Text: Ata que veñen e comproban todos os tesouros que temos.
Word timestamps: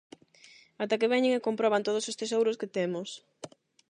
Ata 0.83 0.99
que 0.99 1.11
veñen 1.13 1.33
e 1.37 1.45
comproban 1.47 1.85
todos 1.87 2.07
os 2.09 2.19
tesouros 2.21 2.59
que 2.59 2.71
temos. 2.77 3.09